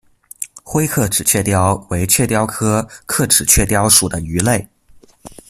[0.63, 4.67] 灰刻齿雀鲷为雀鲷科刻齿雀鲷属的鱼类。